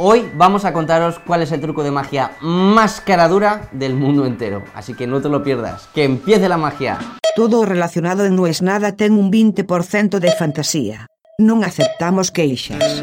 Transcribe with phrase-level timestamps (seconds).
[0.00, 4.62] Hoy vamos a contaros cuál es el truco de magia más caradura del mundo entero.
[4.72, 5.88] Así que no te lo pierdas.
[5.92, 7.00] Que empiece la magia.
[7.34, 11.08] Todo relacionado en No es nada ten un 20% de fantasía.
[11.42, 13.02] Non aceptamos queixas.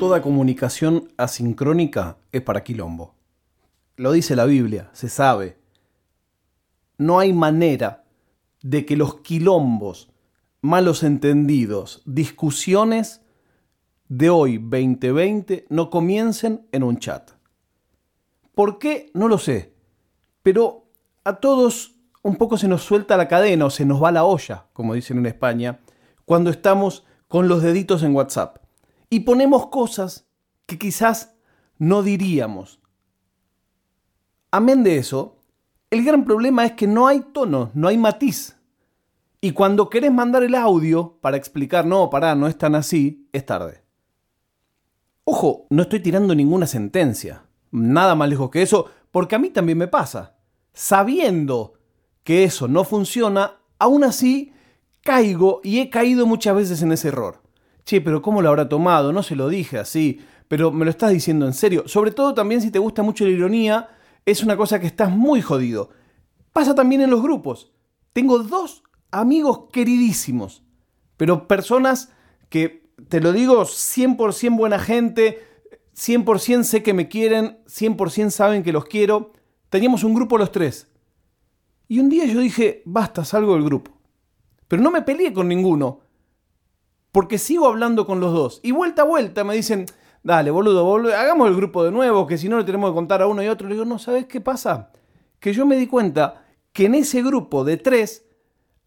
[0.00, 3.12] Toda comunicación asincrónica es para quilombo.
[3.96, 5.60] Lo dice la Biblia, se sabe.
[6.96, 7.99] No hay manera
[8.62, 10.10] de que los quilombos,
[10.60, 13.22] malos entendidos, discusiones
[14.08, 17.30] de hoy 2020 no comiencen en un chat.
[18.54, 19.10] ¿Por qué?
[19.14, 19.74] No lo sé.
[20.42, 20.88] Pero
[21.24, 24.66] a todos un poco se nos suelta la cadena o se nos va la olla,
[24.72, 25.80] como dicen en España,
[26.24, 28.58] cuando estamos con los deditos en WhatsApp
[29.08, 30.26] y ponemos cosas
[30.66, 31.34] que quizás
[31.78, 32.80] no diríamos.
[34.50, 35.39] Amén de eso,
[35.90, 38.56] el gran problema es que no hay tono, no hay matiz.
[39.40, 43.46] Y cuando querés mandar el audio para explicar, no, pará, no es tan así, es
[43.46, 43.82] tarde.
[45.24, 49.78] Ojo, no estoy tirando ninguna sentencia, nada más lejos que eso, porque a mí también
[49.78, 50.36] me pasa.
[50.72, 51.74] Sabiendo
[52.22, 54.52] que eso no funciona, aún así
[55.02, 57.40] caigo y he caído muchas veces en ese error.
[57.84, 59.12] Che, pero ¿cómo lo habrá tomado?
[59.12, 61.84] No se lo dije así, pero me lo estás diciendo en serio.
[61.86, 63.88] Sobre todo también si te gusta mucho la ironía,
[64.26, 65.90] es una cosa que estás muy jodido.
[66.52, 67.72] Pasa también en los grupos.
[68.12, 70.62] Tengo dos amigos queridísimos,
[71.16, 72.12] pero personas
[72.48, 75.38] que, te lo digo, 100% buena gente,
[75.94, 79.32] 100% sé que me quieren, 100% saben que los quiero.
[79.68, 80.88] Teníamos un grupo los tres.
[81.88, 83.92] Y un día yo dije, basta, salgo del grupo.
[84.68, 86.00] Pero no me peleé con ninguno
[87.12, 88.60] porque sigo hablando con los dos.
[88.62, 89.86] Y vuelta a vuelta me dicen,
[90.22, 93.22] dale, boludo, boludo, hagamos el grupo de nuevo, que si no le tenemos que contar
[93.22, 93.68] a uno y otro.
[93.68, 94.90] Le digo, no, ¿sabes qué pasa?
[95.38, 98.26] Que yo me di cuenta que en ese grupo de tres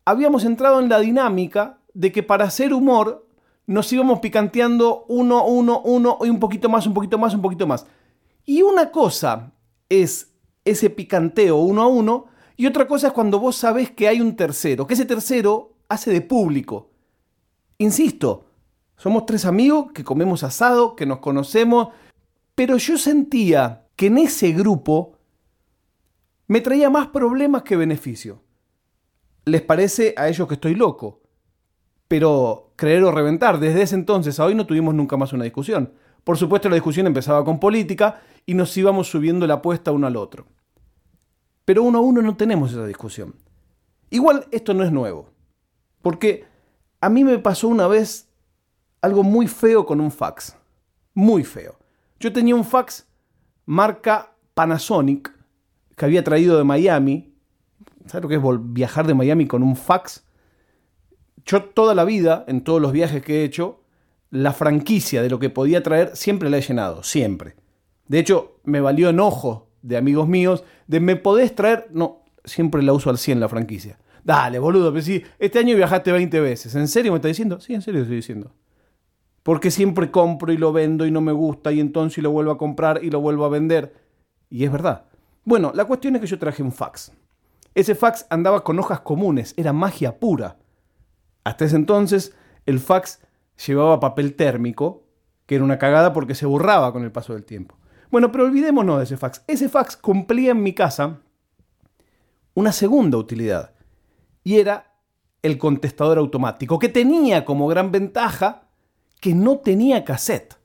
[0.06, 3.28] habíamos entrado en la dinámica de que para hacer humor
[3.66, 7.66] nos íbamos picanteando uno, uno, uno, y un poquito más, un poquito más, un poquito
[7.66, 7.86] más.
[8.46, 9.54] Y una cosa
[9.90, 10.34] es
[10.66, 14.36] ese picanteo uno a uno, y otra cosa es cuando vos sabés que hay un
[14.36, 16.92] tercero, que ese tercero hace de público.
[17.78, 18.46] Insisto,
[18.98, 21.90] somos tres amigos que comemos asado, que nos conocemos,
[22.56, 25.18] pero yo sentía que en ese grupo
[26.48, 28.42] me traía más problemas que beneficio.
[29.46, 31.22] Les parece a ellos que estoy loco,
[32.08, 35.94] pero creer o reventar, desde ese entonces a hoy no tuvimos nunca más una discusión.
[36.24, 40.16] Por supuesto la discusión empezaba con política y nos íbamos subiendo la apuesta uno al
[40.16, 40.46] otro.
[41.66, 43.36] Pero uno a uno no tenemos esa discusión.
[44.10, 45.30] Igual esto no es nuevo,
[46.02, 46.46] porque
[47.02, 48.30] a mí me pasó una vez
[49.04, 50.56] algo muy feo con un fax.
[51.14, 51.78] Muy feo.
[52.20, 53.06] Yo tenía un fax
[53.66, 55.32] marca Panasonic
[55.98, 57.36] que había traído de Miami.
[58.06, 58.42] ¿Sabes lo que es
[58.74, 60.24] viajar de Miami con un fax?
[61.46, 63.82] Yo toda la vida, en todos los viajes que he hecho,
[64.30, 67.58] la franquicia de lo que podía traer siempre la he llenado, siempre.
[68.08, 72.94] De hecho, me valió enojo de amigos míos de me podés traer, no, siempre la
[72.94, 74.00] uso al 100 la franquicia.
[74.24, 76.74] Dale, boludo, pero si este año viajaste 20 veces.
[76.76, 77.60] ¿En serio me estás diciendo?
[77.60, 78.54] Sí, en serio estoy diciendo.
[79.44, 82.58] Porque siempre compro y lo vendo y no me gusta y entonces lo vuelvo a
[82.58, 83.94] comprar y lo vuelvo a vender.
[84.50, 85.06] Y es verdad.
[85.44, 87.12] Bueno, la cuestión es que yo traje un fax.
[87.76, 90.58] Ese fax andaba con hojas comunes, era magia pura.
[91.44, 92.34] Hasta ese entonces
[92.66, 93.20] el fax
[93.68, 95.04] llevaba papel térmico,
[95.46, 97.78] que era una cagada porque se borraba con el paso del tiempo.
[98.12, 99.44] Bueno, pero olvidémonos de ese fax.
[99.48, 101.20] Ese fax cumplía en mi casa
[102.54, 103.74] una segunda utilidad
[104.44, 104.94] y era
[105.42, 108.70] el contestador automático, que tenía como gran ventaja
[109.24, 110.58] que no tenía cassette.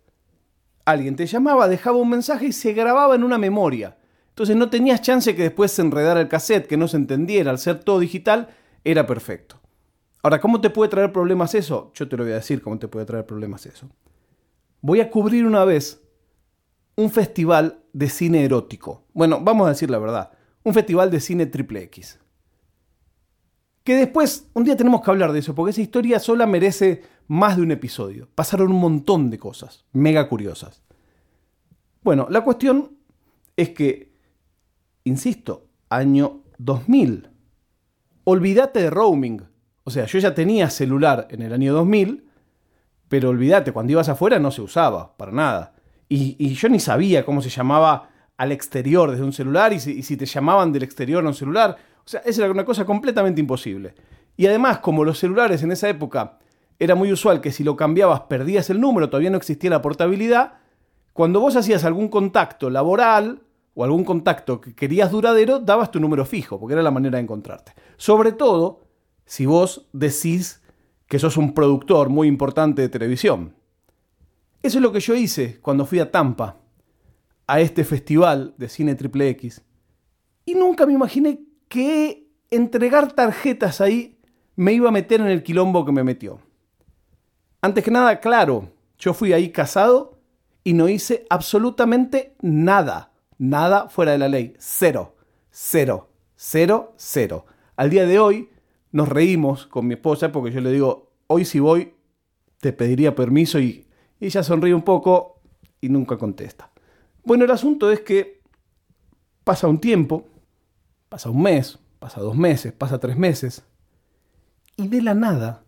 [0.84, 3.96] Alguien te llamaba, dejaba un mensaje y se grababa en una memoria.
[4.30, 7.60] Entonces no tenías chance que después se enredara el cassette, que no se entendiera, al
[7.60, 8.48] ser todo digital,
[8.82, 9.60] era perfecto.
[10.24, 11.92] Ahora, ¿cómo te puede traer problemas eso?
[11.94, 13.88] Yo te lo voy a decir cómo te puede traer problemas eso.
[14.80, 16.02] Voy a cubrir una vez
[16.96, 19.04] un festival de cine erótico.
[19.12, 20.32] Bueno, vamos a decir la verdad,
[20.64, 22.18] un festival de cine triple X.
[23.88, 27.56] Que después, un día tenemos que hablar de eso, porque esa historia sola merece más
[27.56, 28.28] de un episodio.
[28.34, 30.82] Pasaron un montón de cosas, mega curiosas.
[32.02, 32.98] Bueno, la cuestión
[33.56, 34.12] es que,
[35.04, 37.30] insisto, año 2000.
[38.24, 39.44] Olvídate de roaming.
[39.84, 42.28] O sea, yo ya tenía celular en el año 2000,
[43.08, 45.72] pero olvídate, cuando ibas afuera no se usaba, para nada.
[46.10, 50.02] Y, yo ni sabía cómo se llamaba al exterior desde un celular y si, y
[50.02, 51.78] si te llamaban del exterior a un celular.
[52.08, 53.94] O sea, esa era una cosa completamente imposible.
[54.34, 56.38] Y además, como los celulares en esa época
[56.78, 60.54] era muy usual que si lo cambiabas perdías el número, todavía no existía la portabilidad,
[61.12, 63.42] cuando vos hacías algún contacto laboral
[63.74, 67.24] o algún contacto que querías duradero, dabas tu número fijo, porque era la manera de
[67.24, 67.74] encontrarte.
[67.98, 68.86] Sobre todo
[69.26, 70.62] si vos decís
[71.08, 73.54] que sos un productor muy importante de televisión.
[74.62, 76.56] Eso es lo que yo hice cuando fui a Tampa,
[77.46, 79.62] a este festival de cine triple X.
[80.46, 84.18] Y nunca me imaginé que entregar tarjetas ahí
[84.56, 86.40] me iba a meter en el quilombo que me metió.
[87.60, 90.18] Antes que nada, claro, yo fui ahí casado
[90.64, 93.12] y no hice absolutamente nada.
[93.38, 94.54] Nada fuera de la ley.
[94.58, 95.14] Cero.
[95.50, 96.08] Cero.
[96.34, 96.94] Cero.
[96.96, 97.46] Cero.
[97.76, 98.48] Al día de hoy
[98.90, 101.94] nos reímos con mi esposa porque yo le digo, hoy si voy,
[102.60, 103.86] te pediría permiso y
[104.20, 105.40] ella sonríe un poco
[105.80, 106.70] y nunca contesta.
[107.24, 108.40] Bueno, el asunto es que
[109.44, 110.26] pasa un tiempo,
[111.08, 113.64] pasa un mes, pasa dos meses, pasa tres meses,
[114.76, 115.64] y de la nada,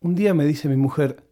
[0.00, 1.22] un día me dice mi mujer,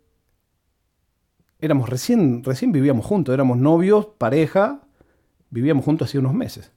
[1.59, 4.83] éramos recién, recién vivíamos juntos, éramos novios, pareja,
[5.51, 6.73] vivíamos juntos hace unos meses.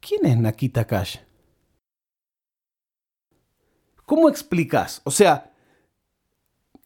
[0.00, 1.18] ¿Quién es Nakita Cash?
[4.06, 5.00] ¿Cómo explicas?
[5.04, 5.52] O sea,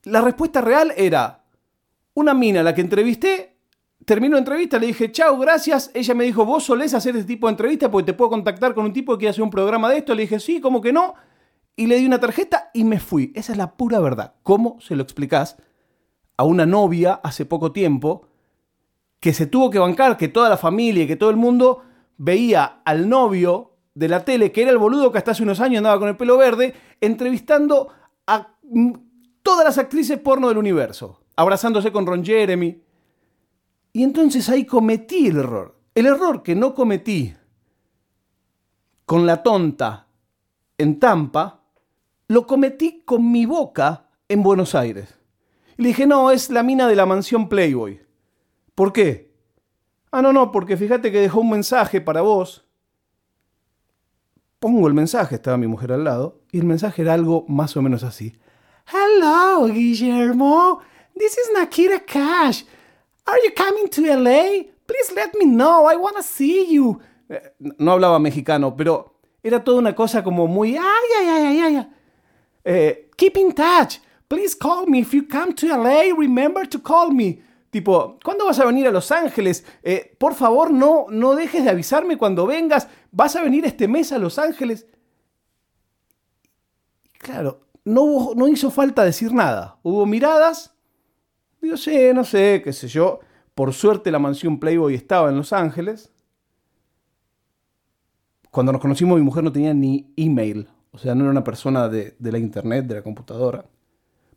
[0.04, 1.44] la respuesta real era,
[2.14, 3.57] una mina a la que entrevisté,
[4.04, 5.90] terminó la entrevista, le dije, chao, gracias.
[5.94, 8.84] Ella me dijo, vos solés hacer este tipo de entrevistas porque te puedo contactar con
[8.86, 10.14] un tipo que quiere hacer un programa de esto.
[10.14, 11.14] Le dije, sí, ¿cómo que no?
[11.76, 13.32] Y le di una tarjeta y me fui.
[13.34, 14.34] Esa es la pura verdad.
[14.42, 15.56] ¿Cómo se lo explicás
[16.36, 18.28] a una novia hace poco tiempo
[19.20, 21.82] que se tuvo que bancar, que toda la familia y que todo el mundo
[22.16, 25.78] veía al novio de la tele, que era el boludo que hasta hace unos años
[25.78, 27.88] andaba con el pelo verde, entrevistando
[28.26, 28.54] a
[29.42, 32.80] todas las actrices porno del universo, abrazándose con Ron Jeremy.
[33.92, 35.78] Y entonces ahí cometí el error.
[35.94, 37.34] El error que no cometí
[39.04, 40.06] con la tonta
[40.76, 41.62] en Tampa,
[42.28, 45.14] lo cometí con mi boca en Buenos Aires.
[45.76, 48.00] Y le dije, no, es la mina de la mansión Playboy.
[48.74, 49.32] ¿Por qué?
[50.10, 52.66] Ah, no, no, porque fíjate que dejó un mensaje para vos.
[54.58, 57.82] Pongo el mensaje, estaba mi mujer al lado, y el mensaje era algo más o
[57.82, 58.38] menos así.
[58.92, 60.80] Hello, Guillermo.
[61.14, 62.64] This is Nakira Cash.
[63.28, 64.64] Are you coming to LA?
[64.86, 65.84] Please let me know.
[65.84, 66.98] I want to see you.
[67.28, 67.40] Eh,
[67.78, 70.76] no hablaba mexicano, pero era toda una cosa como muy.
[70.76, 71.88] Ay, ay, ay, ay, ay.
[72.64, 73.98] Eh, keep in touch.
[74.28, 75.00] Please call me.
[75.00, 77.42] If you come to LA, remember to call me.
[77.70, 79.62] Tipo, ¿cuándo vas a venir a Los Ángeles?
[79.82, 82.88] Eh, por favor, no, no dejes de avisarme cuando vengas.
[83.10, 84.86] ¿Vas a venir este mes a Los Ángeles?
[87.18, 89.78] Claro, no, no hizo falta decir nada.
[89.82, 90.77] Hubo miradas.
[91.60, 93.20] Yo sé, no sé, qué sé yo.
[93.54, 96.12] Por suerte la mansión Playboy estaba en Los Ángeles.
[98.50, 100.68] Cuando nos conocimos mi mujer no tenía ni email.
[100.90, 103.64] O sea, no era una persona de, de la internet, de la computadora.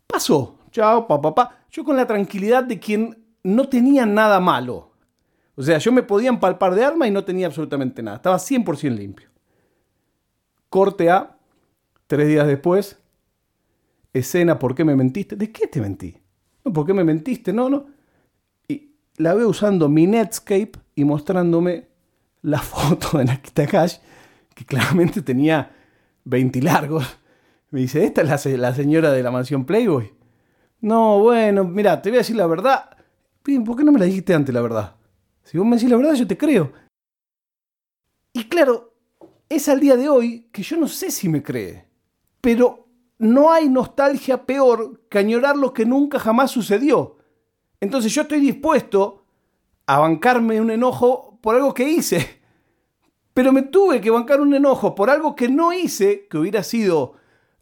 [0.07, 0.57] Pasó.
[0.71, 1.65] Chao, papá, papá.
[1.69, 4.91] Yo con la tranquilidad de quien no tenía nada malo.
[5.56, 8.18] O sea, yo me podía empalpar de arma y no tenía absolutamente nada.
[8.18, 9.29] Estaba 100% limpio.
[10.69, 11.38] Corte A.
[12.07, 13.01] Tres días después,
[14.12, 15.38] escena, ¿por qué me mentiste?
[15.38, 16.18] ¿De qué te mentí?
[16.63, 17.53] No, ¿por qué me mentiste?
[17.53, 17.87] No, no.
[18.67, 21.87] Y la veo usando mi Netscape y mostrándome
[22.41, 23.97] la foto de Nakita Cash,
[24.53, 25.71] que claramente tenía
[26.25, 27.05] 20 largos.
[27.69, 30.13] Me dice, ¿esta es la, la señora de la mansión Playboy?
[30.81, 32.97] No, bueno, mira, te voy a decir la verdad.
[33.43, 34.95] ¿Por qué no me la dijiste antes la verdad?
[35.43, 36.73] Si vos me decís la verdad, yo te creo.
[38.33, 38.93] Y claro,
[39.49, 41.85] es al día de hoy que yo no sé si me cree.
[42.39, 42.81] Pero
[43.21, 47.18] no hay nostalgia peor que añorar lo que nunca jamás sucedió.
[47.80, 49.25] Entonces yo estoy dispuesto
[49.85, 52.42] a bancarme un enojo por algo que hice.
[53.35, 57.13] Pero me tuve que bancar un enojo por algo que no hice, que hubiera sido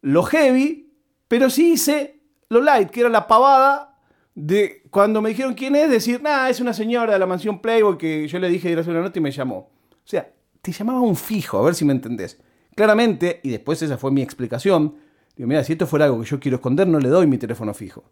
[0.01, 0.93] lo heavy,
[1.27, 3.99] pero sí hice lo light, que era la pavada
[4.33, 7.97] de cuando me dijeron quién es, decir, nada, es una señora de la mansión Playboy
[7.97, 9.69] que yo le dije ir a hacer una nota y me llamó.
[9.91, 12.39] O sea, te llamaba un fijo, a ver si me entendés.
[12.75, 14.95] Claramente, y después esa fue mi explicación,
[15.39, 17.73] Digo, mira, si esto fuera algo que yo quiero esconder, no le doy mi teléfono
[17.73, 18.03] fijo.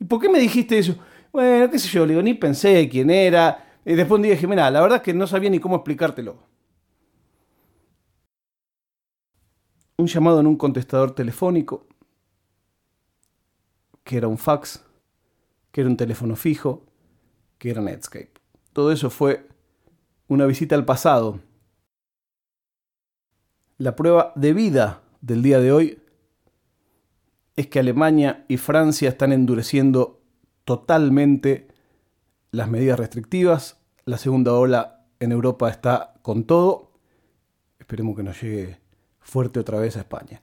[0.00, 0.96] ¿Y por qué me dijiste eso?
[1.32, 3.78] Bueno, qué sé yo, le digo, ni pensé quién era.
[3.84, 6.42] Y después un día dije, mira, la verdad es que no sabía ni cómo explicártelo.
[9.96, 11.86] Un llamado en un contestador telefónico,
[14.02, 14.84] que era un fax,
[15.70, 16.84] que era un teléfono fijo,
[17.58, 18.32] que era Netscape.
[18.72, 19.46] Todo eso fue
[20.26, 21.38] una visita al pasado.
[23.78, 26.01] La prueba de vida del día de hoy
[27.56, 30.20] es que Alemania y Francia están endureciendo
[30.64, 31.68] totalmente
[32.50, 33.78] las medidas restrictivas.
[34.04, 36.92] La segunda ola en Europa está con todo.
[37.78, 38.78] Esperemos que nos llegue
[39.20, 40.40] fuerte otra vez a España.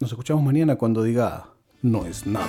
[0.00, 1.48] Nos escuchamos mañana cuando diga
[1.82, 2.46] no es nada.